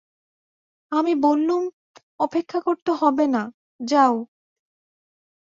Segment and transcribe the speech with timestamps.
[0.91, 1.63] আমি বললুম,
[2.19, 3.43] অপেক্ষা করতে হবে না,
[3.79, 4.15] যাও।